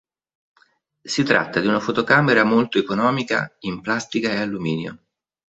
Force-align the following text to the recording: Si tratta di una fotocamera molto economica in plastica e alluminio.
Si 1.03 1.21
tratta 1.23 1.59
di 1.59 1.67
una 1.67 1.79
fotocamera 1.79 2.43
molto 2.43 2.79
economica 2.79 3.55
in 3.59 3.81
plastica 3.81 4.31
e 4.31 4.37
alluminio. 4.37 4.97